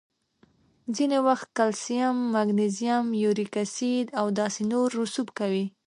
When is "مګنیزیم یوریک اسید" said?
2.35-4.07